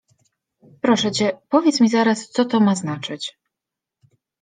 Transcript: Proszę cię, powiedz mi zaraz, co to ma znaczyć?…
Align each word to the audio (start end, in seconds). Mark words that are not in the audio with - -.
Proszę 0.81 1.11
cię, 1.11 1.37
powiedz 1.49 1.81
mi 1.81 1.89
zaraz, 1.89 2.29
co 2.29 2.45
to 2.45 2.59
ma 2.59 2.75
znaczyć?… 2.75 3.37